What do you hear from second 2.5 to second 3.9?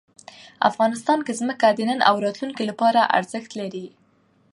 لپاره ارزښت لري.